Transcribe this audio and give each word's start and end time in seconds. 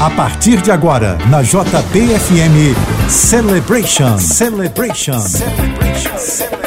A 0.00 0.08
partir 0.08 0.62
de 0.62 0.70
agora, 0.70 1.18
na 1.28 1.42
JBFM 1.42 2.74
Celebration. 3.06 4.16
Celebration. 4.18 5.20
Celebration. 5.20 6.18
Celebration. 6.18 6.60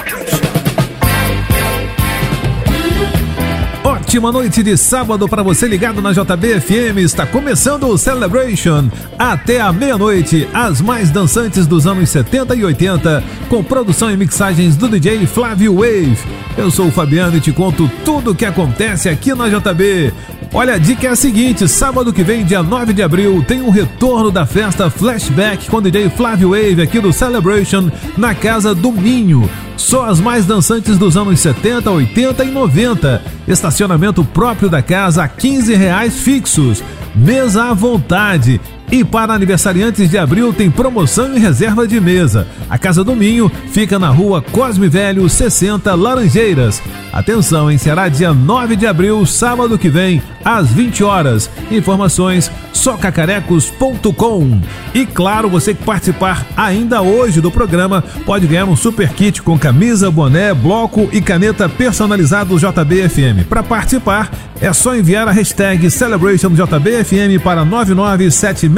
Ótima 3.84 4.32
noite 4.32 4.62
de 4.62 4.78
sábado 4.78 5.28
para 5.28 5.42
você 5.42 5.68
ligado 5.68 6.00
na 6.00 6.14
JBFM. 6.14 7.00
Está 7.00 7.26
começando 7.26 7.88
o 7.88 7.98
Celebration 7.98 8.88
até 9.18 9.60
a 9.60 9.74
meia-noite. 9.74 10.48
As 10.54 10.80
mais 10.80 11.10
dançantes 11.10 11.66
dos 11.66 11.88
anos 11.88 12.12
70 12.12 12.56
e 12.56 12.64
80, 12.64 13.24
com 13.50 13.64
produção 13.64 14.12
e 14.12 14.16
mixagens 14.16 14.76
do 14.76 14.88
DJ 14.88 15.26
Flávio 15.26 15.78
Wave. 15.78 16.20
Eu 16.56 16.70
sou 16.70 16.90
o 16.90 16.92
Fabiano 16.92 17.38
e 17.38 17.42
te 17.42 17.52
conto 17.52 17.90
tudo 18.06 18.32
o 18.32 18.36
que 18.36 18.46
acontece 18.46 19.10
aqui 19.10 19.34
na 19.34 19.50
JB. 19.50 20.14
Olha, 20.56 20.76
a 20.76 20.78
dica 20.78 21.08
é 21.08 21.10
a 21.10 21.16
seguinte: 21.16 21.68
sábado 21.68 22.14
que 22.14 22.24
vem, 22.24 22.46
dia 22.46 22.62
9 22.62 22.94
de 22.94 23.02
abril, 23.02 23.44
tem 23.48 23.62
um 23.62 23.72
retorno 23.72 24.30
da 24.30 24.46
festa 24.46 24.88
Flashback 24.88 25.68
com 25.68 25.78
o 25.78 25.82
DJ 25.82 26.12
Flávio 26.12 26.52
Wave 26.52 26.80
aqui 26.80 27.00
do 27.00 27.12
Celebration 27.12 27.90
na 28.16 28.36
Casa 28.36 28.76
do 28.76 28.92
Minho. 28.92 29.50
Só 29.76 30.06
as 30.06 30.20
mais 30.20 30.46
dançantes 30.46 30.98
dos 30.98 31.18
anos 31.18 31.40
70, 31.40 31.90
80 31.90 32.46
e 32.46 32.52
90. 32.52 33.22
Estacionamento 33.48 34.24
próprio 34.24 34.70
da 34.70 34.84
casa 34.84 35.24
a 35.24 35.28
15 35.28 35.74
reais 35.74 36.20
fixos. 36.20 36.84
Mesa 37.16 37.66
à 37.66 37.74
vontade. 37.74 38.62
E 38.94 39.04
para 39.04 39.34
aniversariantes 39.34 40.08
de 40.08 40.20
abril 40.20 40.54
tem 40.54 40.70
promoção 40.70 41.36
e 41.36 41.40
reserva 41.40 41.88
de 41.88 42.00
mesa. 42.00 42.48
A 42.70 42.78
Casa 42.78 43.04
do 43.04 43.16
Minho 43.16 43.52
fica 43.72 43.98
na 43.98 44.10
rua 44.10 44.40
Cosme 44.40 44.88
Velho 44.88 45.28
60 45.28 45.96
Laranjeiras. 45.96 46.80
Atenção, 47.12 47.72
em 47.72 47.78
será 47.80 48.08
dia 48.08 48.32
9 48.36 48.76
de 48.76 48.86
abril, 48.86 49.26
sábado 49.26 49.80
que 49.80 49.90
vem, 49.90 50.22
às 50.46 50.70
20 50.70 51.04
horas. 51.04 51.50
Informações 51.72 52.52
socacarecos.com. 52.72 54.62
E 54.94 55.08
claro, 55.08 55.50
você 55.50 55.74
que 55.74 55.84
participar 55.84 56.46
ainda 56.56 57.02
hoje 57.02 57.42
do 57.42 57.50
programa 57.50 58.04
pode 58.28 58.46
ganhar 58.46 58.66
um 58.66 58.76
super 58.76 59.10
kit 59.10 59.42
com 59.42 59.58
camisa, 59.58 60.12
boné, 60.12 60.54
bloco 60.54 61.10
e 61.12 61.20
caneta 61.20 61.68
personalizado 61.68 62.60
JBFM. 62.60 63.48
Para 63.50 63.64
participar, 63.64 64.30
é 64.62 64.72
só 64.72 64.96
enviar 64.96 65.28
a 65.28 65.32
hashtag 65.32 65.90
CelebrationJBFM 65.90 67.42
para 67.44 67.66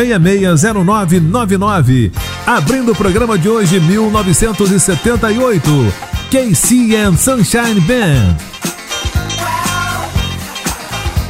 997660999. 0.08 2.12
Abrindo 2.46 2.92
o 2.92 2.96
programa 2.96 3.36
de 3.38 3.50
hoje, 3.50 3.80
1978. 3.80 5.94
KC 6.30 6.96
and 6.96 7.18
Sunshine 7.18 7.80
Band. 7.82 8.38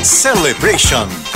Celebration. 0.04 1.35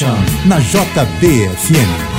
Celebration 0.00 0.48
na 0.48 0.56
JBFM. 0.60 2.09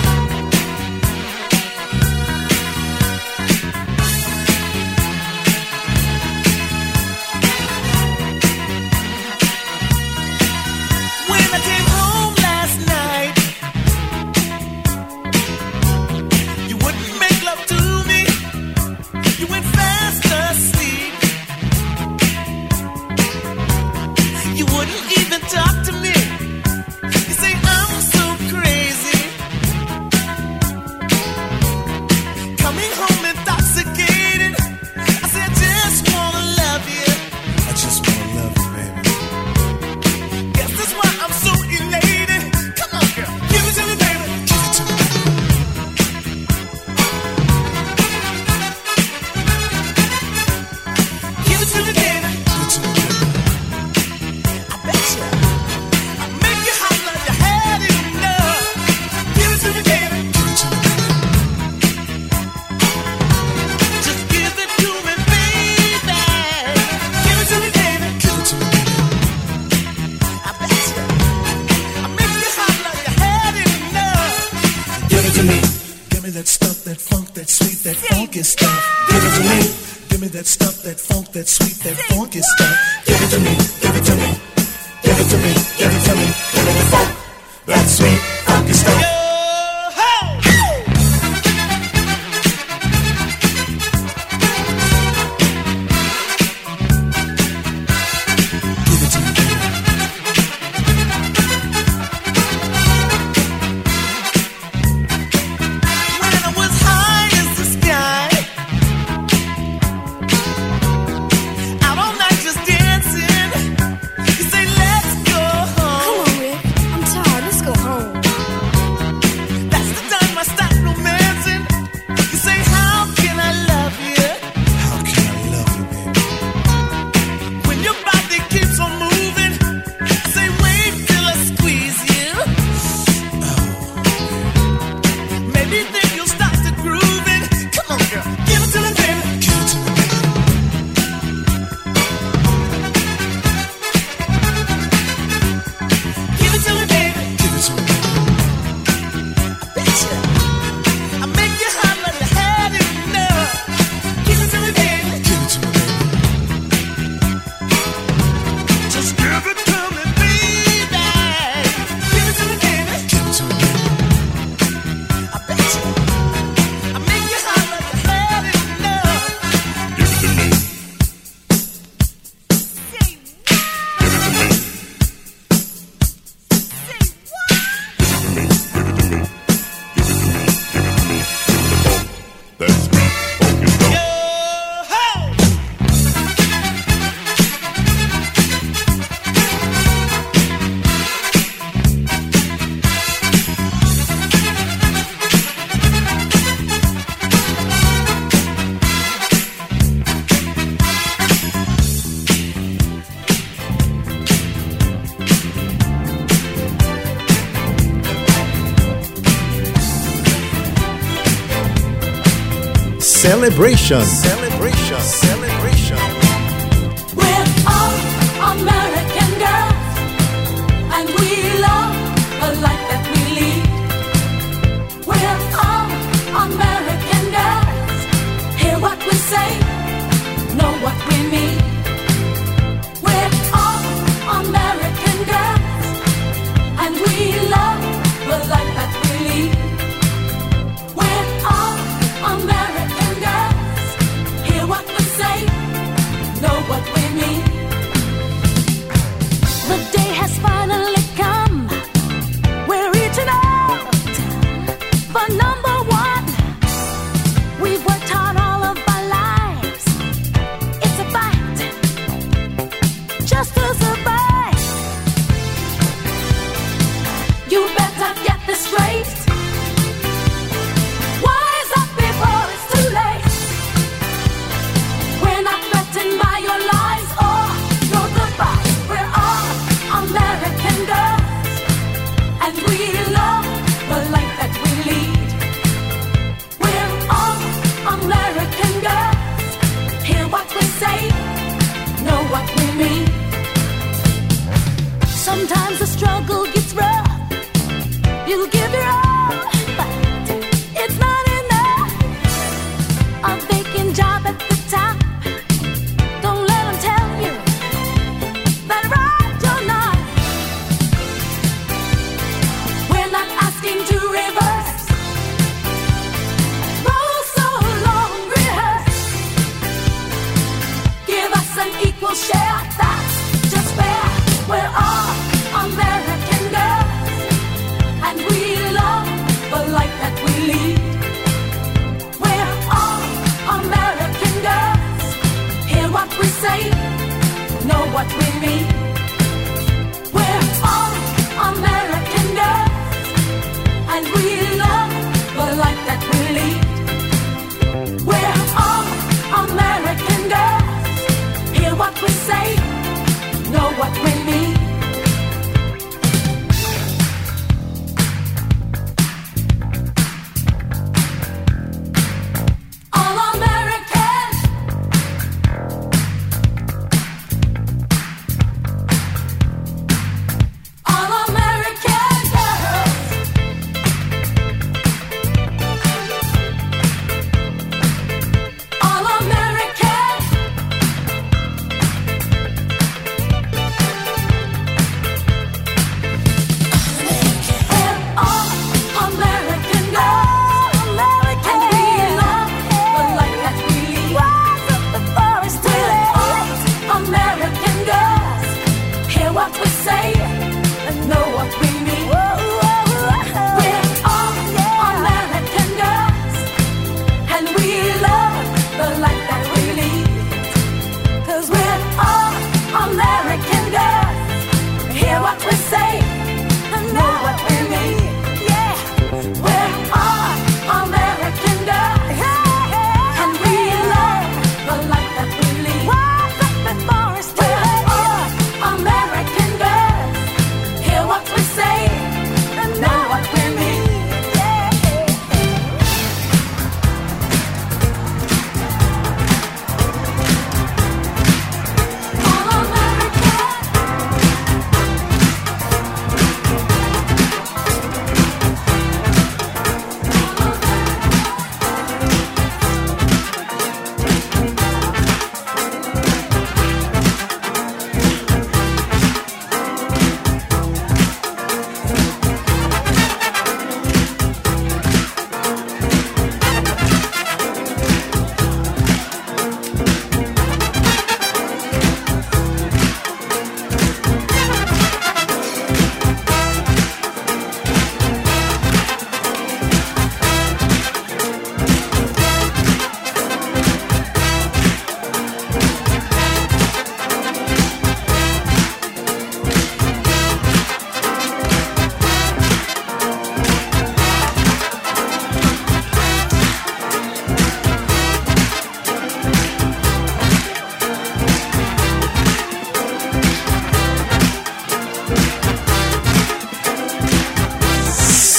Celebration. 213.41 214.01
Celebration. 214.05 214.50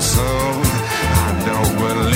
so 0.00 0.22
I 0.22 1.42
don't 1.46 1.78
believe. 1.78 2.15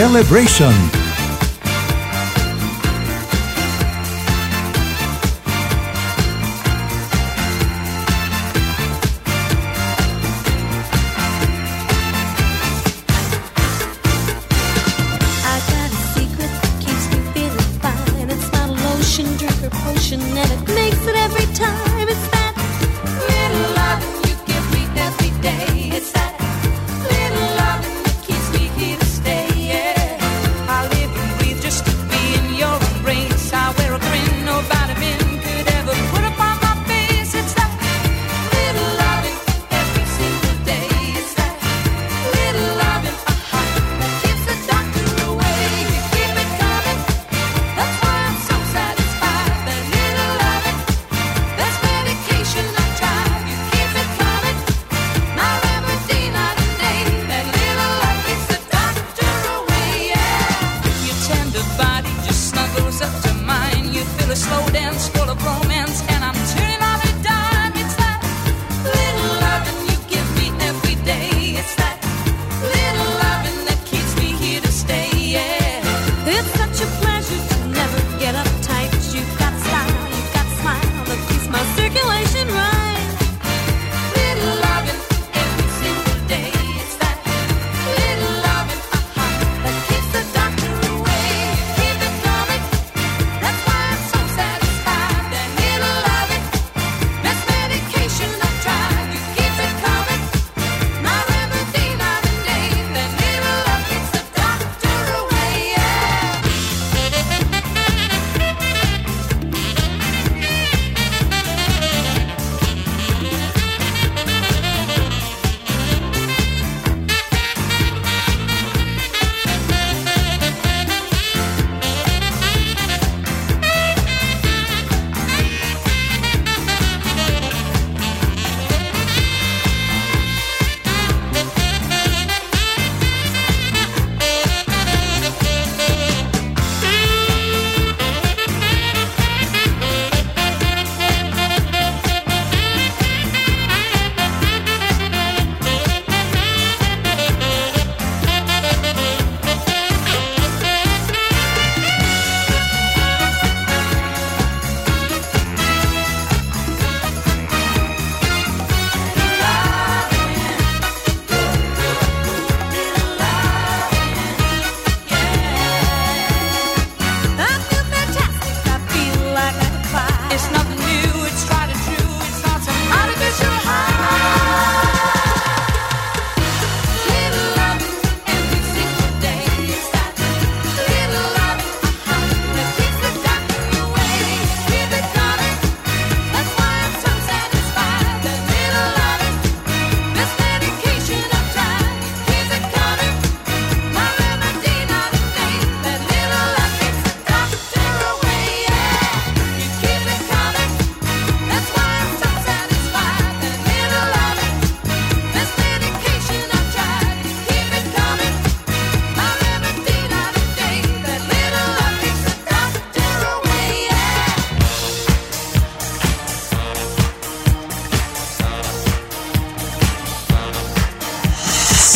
Celebration. 0.00 0.99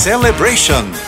Celebration. 0.04 1.03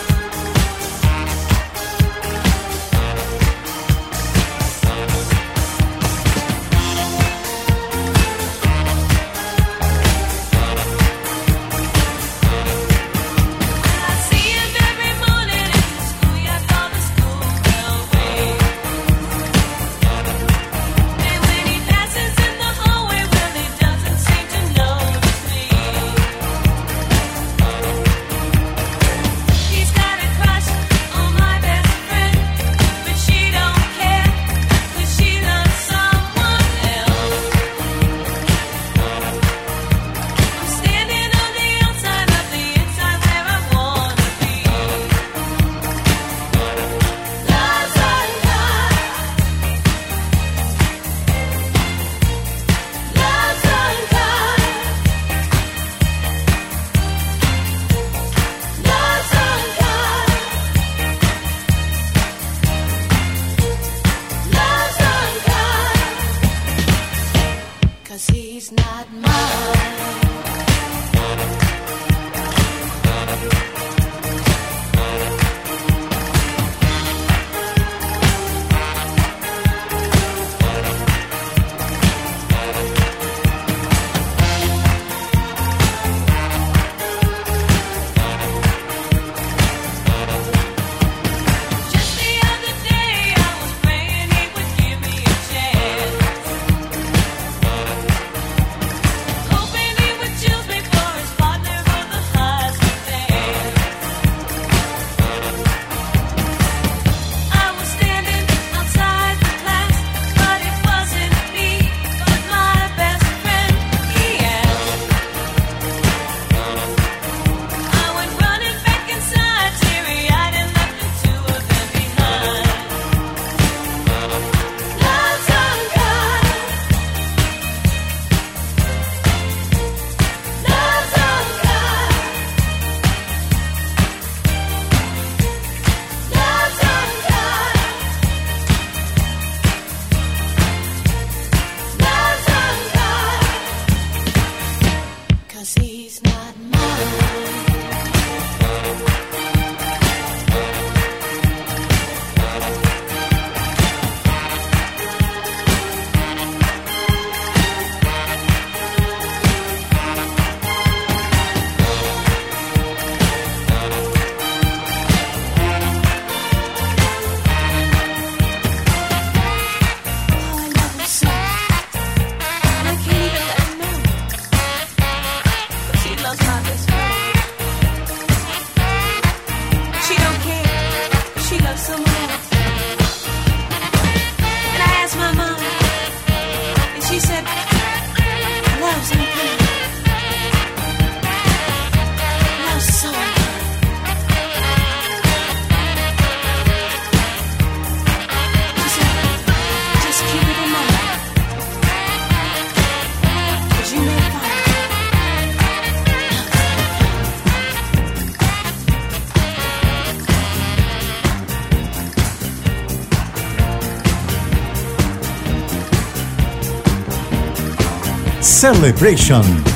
Celebration. 218.67 219.76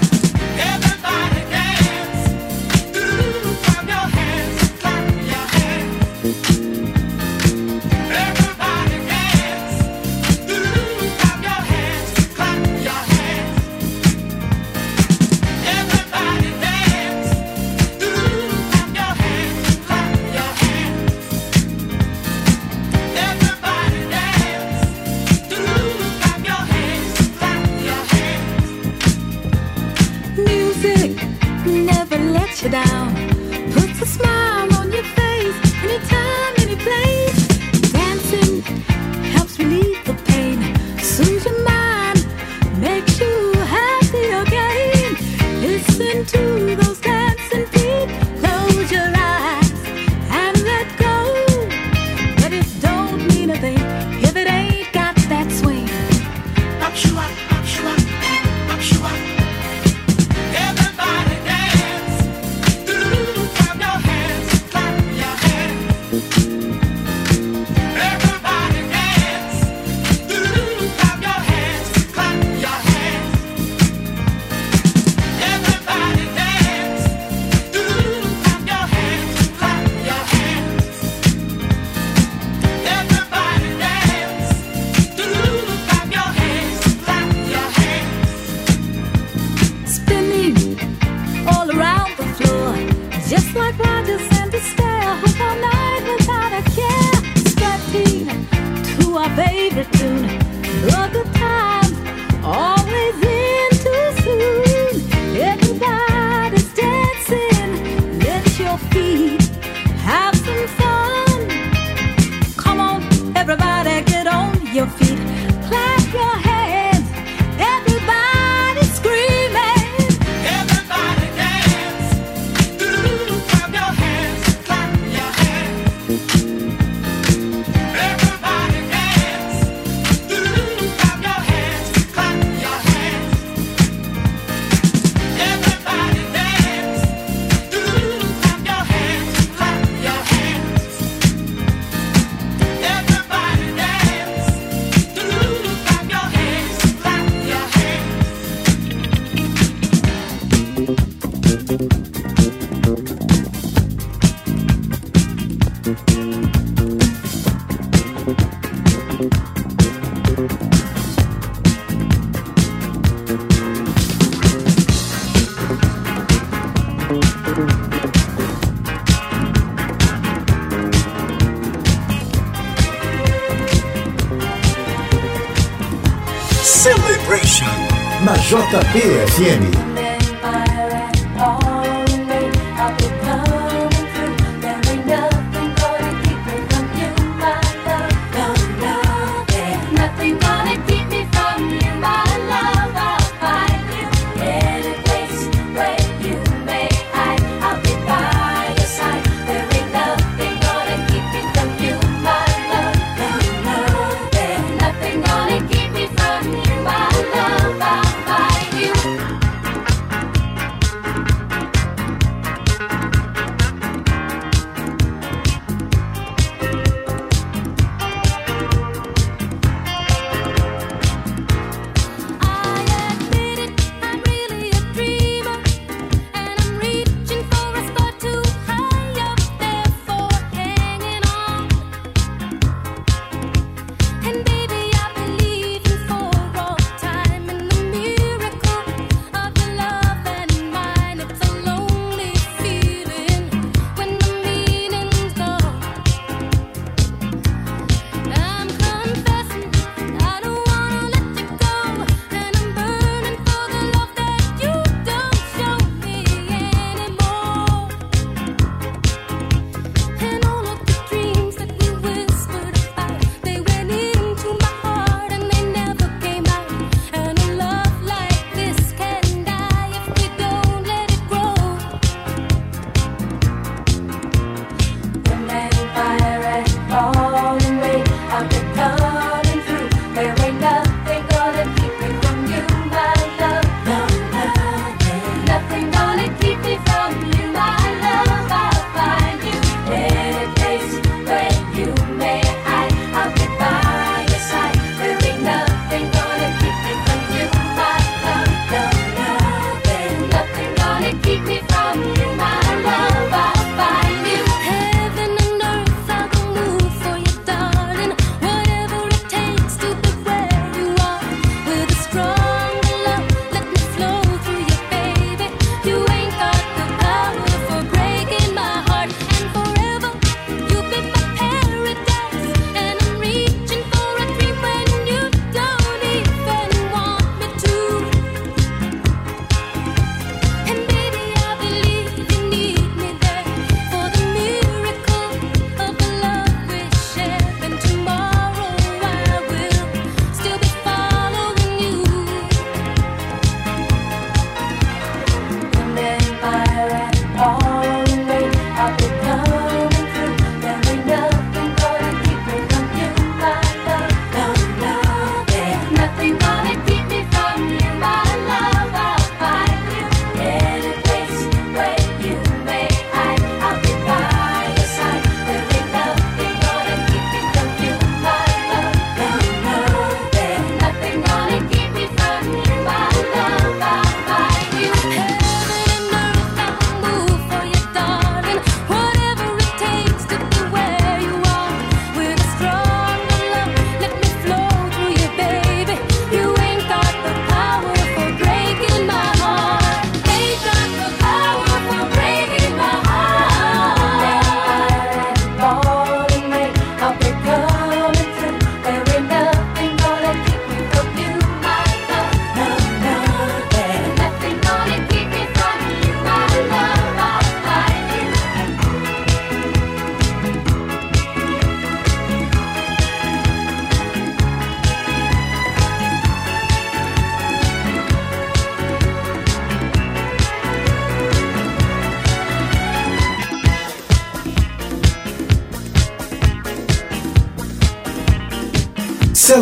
Na 178.51 179.80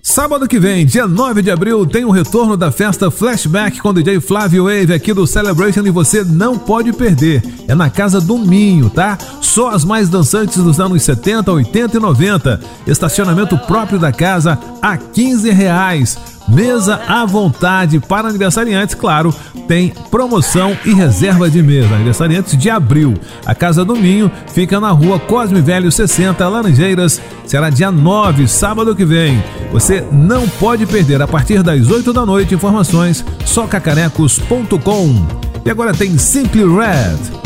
Sábado 0.00 0.46
que 0.46 0.60
vem, 0.60 0.86
dia 0.86 1.08
9 1.08 1.42
de 1.42 1.50
abril, 1.50 1.84
tem 1.84 2.04
o 2.04 2.12
retorno 2.12 2.56
da 2.56 2.70
festa 2.70 3.10
Flashback 3.10 3.80
com 3.80 3.88
o 3.88 3.92
DJ 3.92 4.20
Flávio 4.20 4.66
Wave 4.66 4.94
aqui 4.94 5.12
do 5.12 5.26
Celebration 5.26 5.84
e 5.84 5.90
você 5.90 6.22
não 6.22 6.56
pode 6.56 6.92
perder. 6.92 7.42
É 7.66 7.74
na 7.74 7.90
casa 7.90 8.20
do 8.20 8.38
Minho, 8.38 8.88
tá? 8.88 9.18
Só 9.40 9.70
as 9.70 9.84
mais 9.84 10.08
dançantes 10.08 10.58
dos 10.58 10.78
anos 10.78 11.02
70, 11.02 11.50
80 11.50 11.96
e 11.96 12.00
90. 12.00 12.60
Estacionamento 12.86 13.58
próprio 13.58 13.98
da 13.98 14.12
casa 14.12 14.56
a 14.80 14.96
15 14.96 15.50
reais. 15.50 16.35
Mesa 16.48 17.00
à 17.08 17.24
vontade 17.24 17.98
para 17.98 18.28
aniversariantes, 18.28 18.94
claro, 18.94 19.34
tem 19.66 19.92
promoção 20.10 20.76
e 20.84 20.92
reserva 20.94 21.50
de 21.50 21.62
mesa. 21.62 21.94
Aniversariantes 21.94 22.56
de 22.56 22.70
abril. 22.70 23.14
A 23.44 23.54
Casa 23.54 23.84
do 23.84 23.96
Minho 23.96 24.30
fica 24.52 24.78
na 24.78 24.90
rua 24.90 25.18
Cosme 25.18 25.60
Velho 25.60 25.90
60, 25.90 26.48
Laranjeiras. 26.48 27.20
Será 27.44 27.68
dia 27.70 27.90
9, 27.90 28.46
sábado 28.46 28.94
que 28.94 29.04
vem. 29.04 29.42
Você 29.72 30.04
não 30.12 30.48
pode 30.48 30.86
perder 30.86 31.20
a 31.20 31.26
partir 31.26 31.62
das 31.62 31.90
8 31.90 32.12
da 32.12 32.24
noite. 32.24 32.54
Informações 32.54 33.24
socacarecos.com. 33.44 35.26
E 35.64 35.70
agora 35.70 35.92
tem 35.92 36.16
Simply 36.16 36.62
Red. 36.62 37.45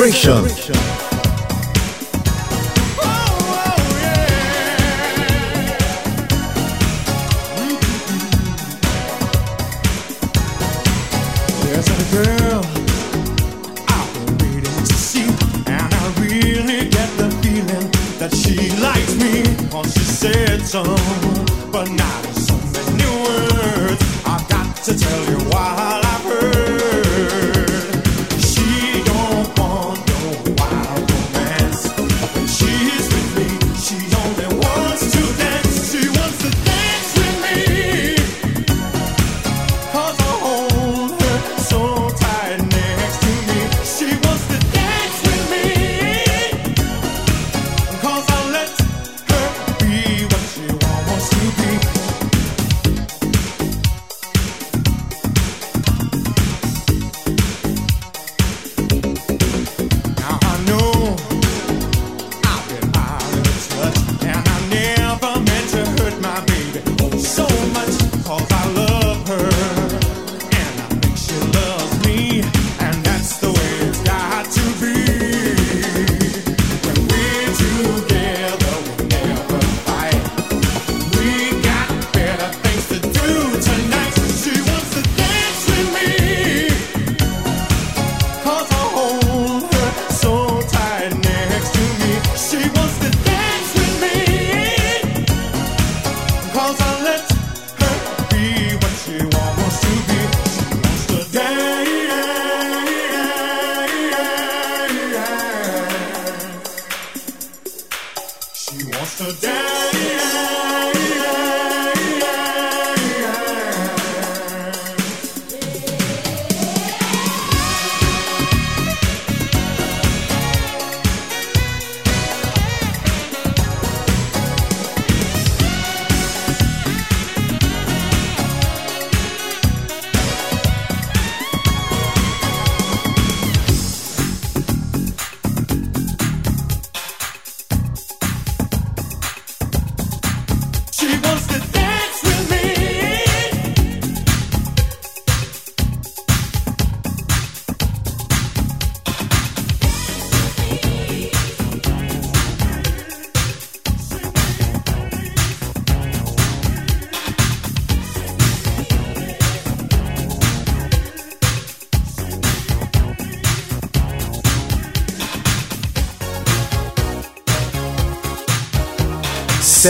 Celebration. 0.00 0.59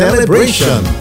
Celebration. 0.01 1.00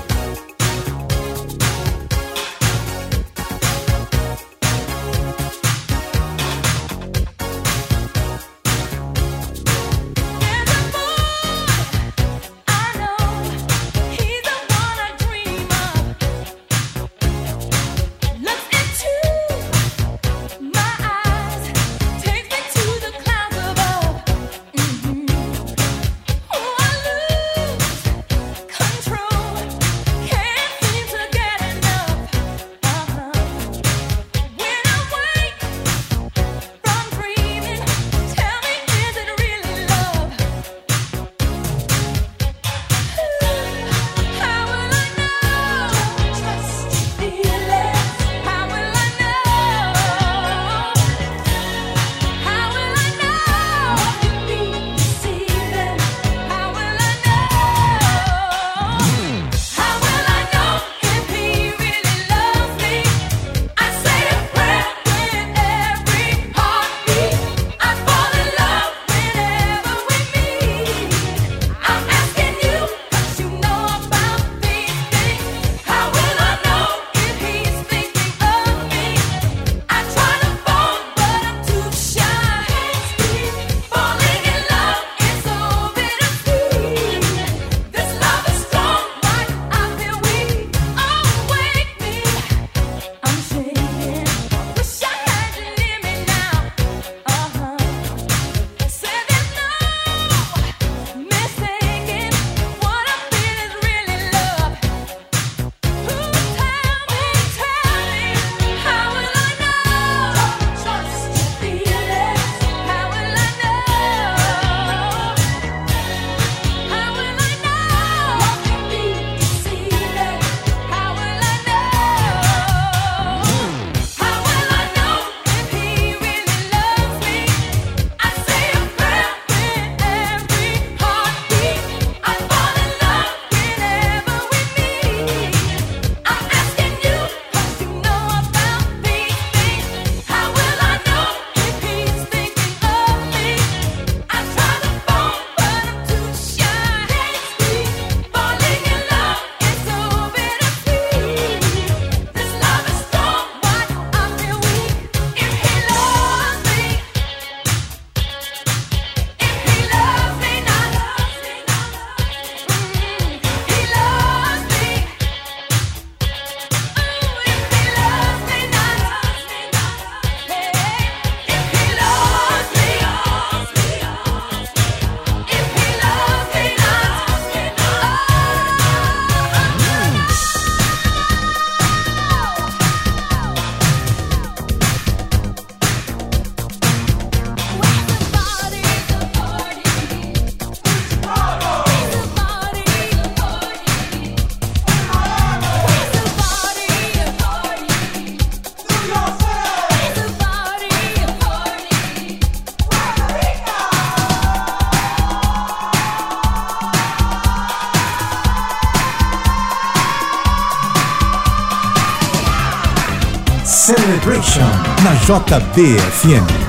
JBFM. 215.29 216.68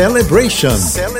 Celebration. 0.00 0.70
Celebration, 0.70 1.19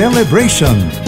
Celebration. 0.00 0.99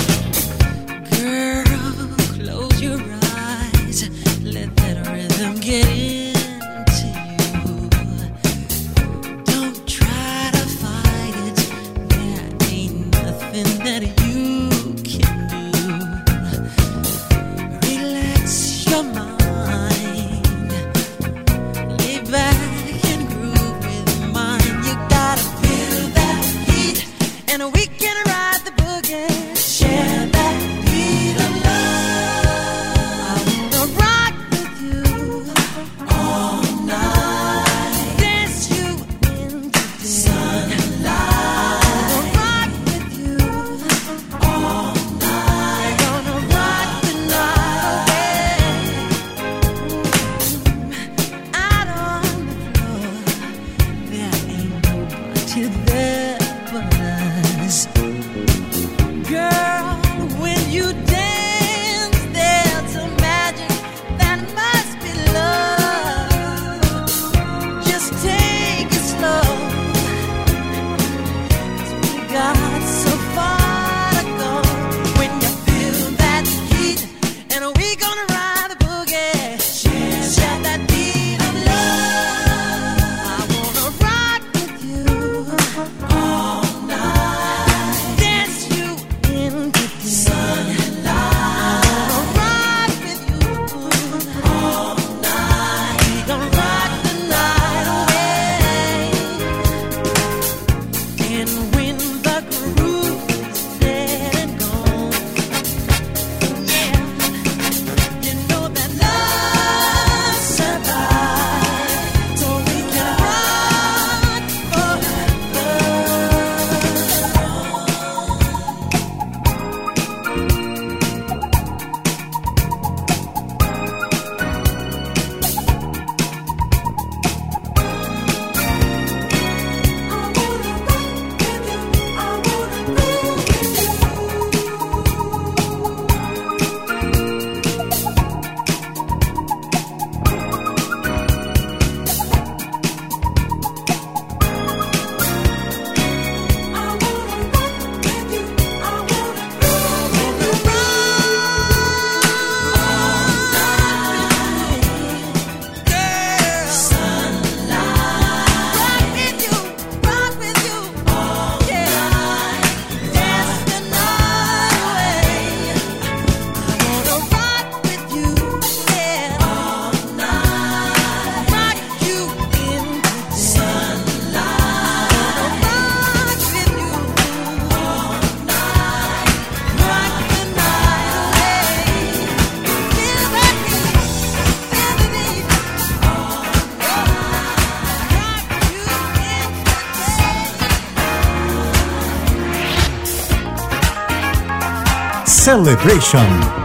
Celebration. 195.53 196.62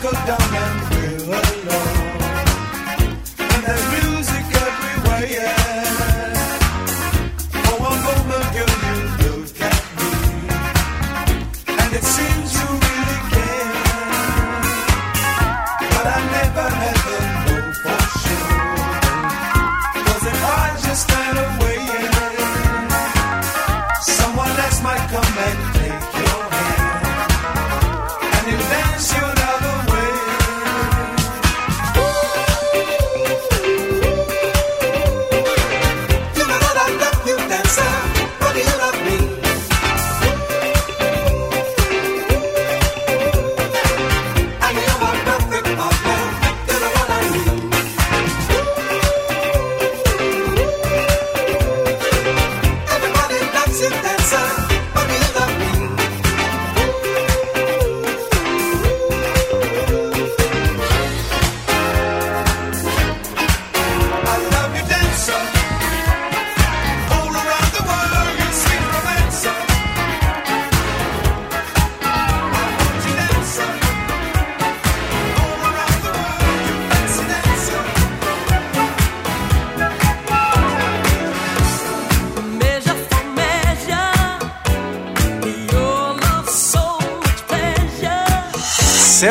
go 0.00 0.12
down. 0.12 0.47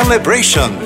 Celebration. 0.08 0.77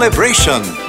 Celebration. 0.00 0.79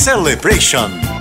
Celebration. 0.00 1.19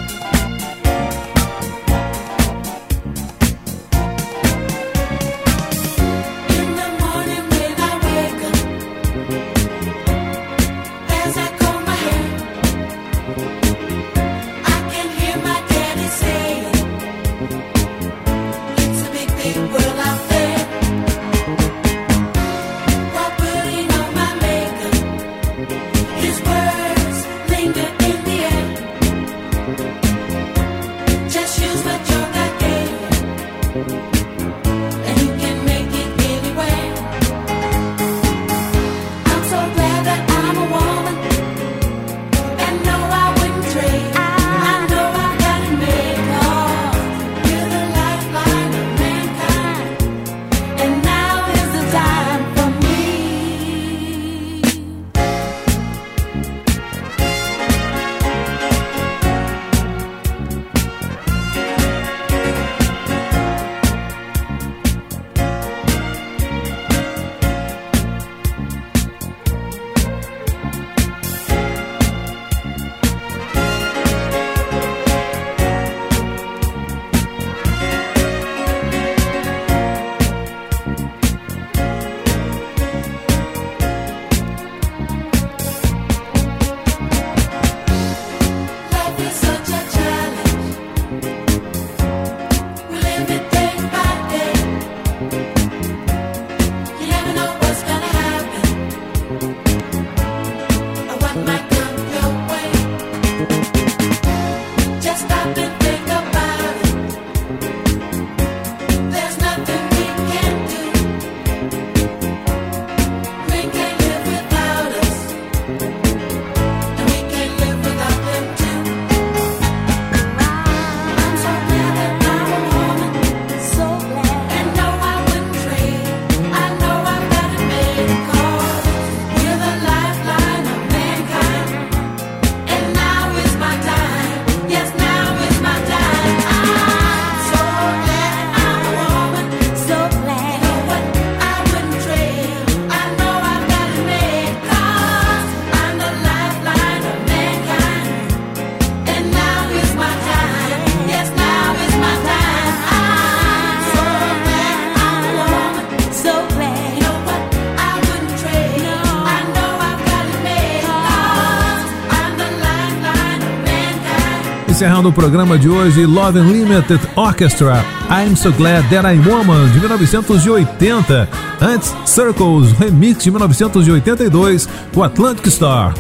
Encerrando 164.79 165.09
o 165.09 165.13
programa 165.13 165.59
de 165.59 165.67
hoje, 165.67 166.05
Love 166.05 166.39
Unlimited 166.39 167.01
Orchestra, 167.13 167.83
I'm 168.09 168.33
So 168.33 168.49
Glad 168.53 168.85
That 168.89 169.05
I'm 169.05 169.19
Woman, 169.29 169.67
de 169.73 169.79
1980. 169.81 171.27
Antes, 171.59 171.93
Circles, 172.05 172.71
remix 172.79 173.21
de 173.21 173.29
1982, 173.29 174.69
com 174.93 175.03
Atlantic 175.03 175.47
Star. 175.47 175.93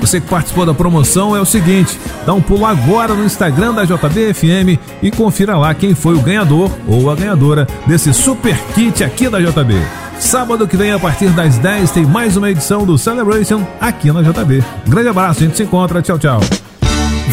Você 0.00 0.20
que 0.20 0.26
participou 0.26 0.66
da 0.66 0.74
promoção 0.74 1.36
é 1.36 1.40
o 1.40 1.44
seguinte: 1.44 1.96
dá 2.26 2.34
um 2.34 2.42
pulo 2.42 2.66
agora 2.66 3.14
no 3.14 3.24
Instagram 3.24 3.72
da 3.72 3.84
JBFM 3.84 4.80
e 5.00 5.12
confira 5.12 5.56
lá 5.56 5.72
quem 5.72 5.94
foi 5.94 6.16
o 6.16 6.20
ganhador 6.20 6.72
ou 6.88 7.08
a 7.12 7.14
ganhadora 7.14 7.68
desse 7.86 8.12
super 8.12 8.58
kit 8.74 9.04
aqui 9.04 9.28
da 9.28 9.38
JB. 9.38 9.80
Sábado 10.18 10.66
que 10.66 10.76
vem, 10.76 10.90
a 10.90 10.98
partir 10.98 11.28
das 11.28 11.56
10, 11.58 11.92
tem 11.92 12.04
mais 12.04 12.36
uma 12.36 12.50
edição 12.50 12.84
do 12.84 12.98
Celebration 12.98 13.64
aqui 13.80 14.10
na 14.10 14.22
JB. 14.22 14.64
Grande 14.88 15.08
abraço, 15.08 15.38
a 15.38 15.46
gente 15.46 15.56
se 15.56 15.62
encontra. 15.62 16.02
Tchau, 16.02 16.18
tchau. 16.18 16.40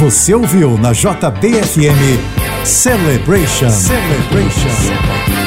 Você 0.01 0.33
ouviu 0.33 0.79
na 0.79 0.93
JBFM 0.93 2.65
Celebration. 2.65 3.69
Celebration. 3.69 5.40